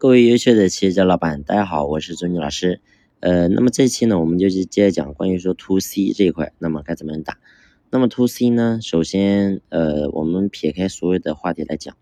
[0.00, 2.80] 各位优秀的企业家老板，大家好，我是周宁老师。
[3.20, 7.38] 呃，那么这期呢，我们就去接着讲关于说 to C 这一块，那么该怎么样打？
[7.90, 11.98] 那么 to C 呢，首先，呃，我们撇开所有的话题来讲，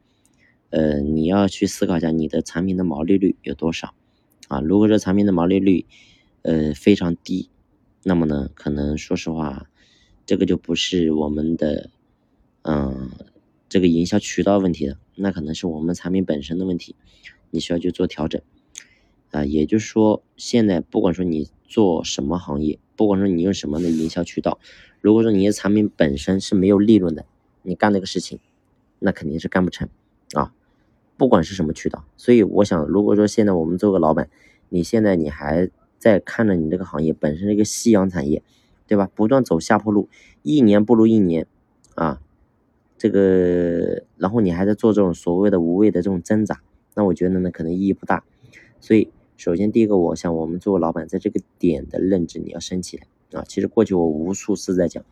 [0.71, 3.93] 呃，你要去思考一下你的产品的毛利率有多少
[4.47, 4.61] 啊？
[4.61, 5.85] 如果说产品的毛利率，
[6.43, 7.51] 呃，非常低，
[8.05, 9.67] 那么呢，可能说实话，
[10.25, 11.91] 这个就不是我们的，
[12.63, 13.11] 嗯，
[13.69, 16.95] 这个营销渠道问题了，那可能是我们产品本身的问题。
[17.51, 18.41] 你需要去做调整，
[19.31, 24.59] 啊，也就是说，现在不管说你做什么行业，不管说你用什么的营销渠道，
[25.01, 27.25] 如果说你的产品本身是没有利润的，
[27.63, 28.39] 你干这个事情，
[28.99, 29.89] 那肯定是干不成
[30.33, 30.53] 啊。
[31.17, 34.31] 不管是什么渠道，所以我想，如果说现在我们做个老板，
[34.69, 38.43] 你现在你还在看着你这个行业本身是一个夕阳产业，
[38.87, 39.11] 对吧？
[39.15, 40.09] 不断走下坡路，
[40.43, 41.47] 一年不如一年
[41.97, 42.21] 啊，
[42.97, 46.61] 这个，然后你还在做这种所谓的无谓的这种挣扎。
[46.99, 48.25] 那我觉得呢，可能意义不大。
[48.81, 53.45] 所以，首先第一个，我想我们作为老板，在这个点的认知你要升起来啊。
[53.47, 55.05] 其实过去我无数次在讲，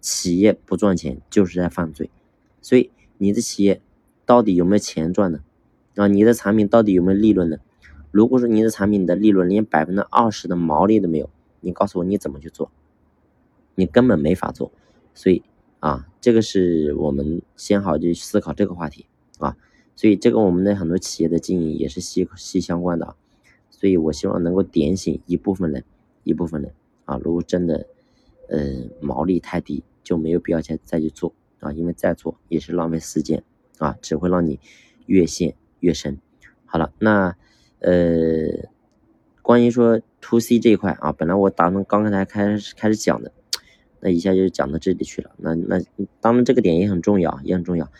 [0.00, 2.10] 企业不赚钱就是在犯罪。
[2.60, 3.80] 所以，你的企业
[4.24, 5.40] 到底有没有钱赚呢？
[5.96, 7.56] 啊，你的产品到底有没有利润呢？
[8.12, 11.28] 如果说你的产品的利润连百分之二十的毛利都没有，
[11.60, 12.70] 你告诉我你怎么去做？
[13.74, 14.70] 你根本没法做。
[15.12, 15.42] 所以
[15.80, 19.06] 啊，这个是我们先好去思考这个话题
[19.38, 19.56] 啊。
[19.94, 23.14] 所以这个我们的很多企业的经营也是息息相关的啊，
[23.70, 25.84] 所以我希望能够点醒一部分人，
[26.24, 26.72] 一部分人
[27.04, 27.86] 啊，如果真的，
[28.48, 33.42] 呃，毛利太低，就没有必要再再去做啊，因为再做也是浪费时间
[33.78, 34.58] 啊，只会让你
[35.06, 36.18] 越陷越深。
[36.64, 37.36] 好了，那
[37.80, 38.68] 呃，
[39.42, 43.32] 关于说 to C 这一块啊，本来我打算刚刚才开始开始讲的，
[44.00, 45.80] 那一下就讲到这里去了，那那
[46.20, 47.90] 当然这个点也很重要，也很重要。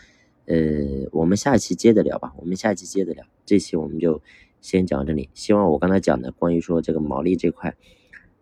[0.45, 2.33] 呃，我们下期接着聊吧。
[2.37, 4.21] 我们下期接着聊，这期我们就
[4.61, 5.29] 先讲到这里。
[5.33, 7.75] 希望我刚才讲的关于说这个毛利这块，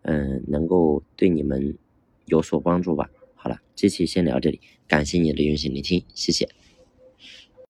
[0.02, 1.76] 嗯，能够对你们
[2.26, 3.08] 有所帮助吧。
[3.34, 6.48] 好了，这期先聊这里，感谢你的用心聆听，谢谢。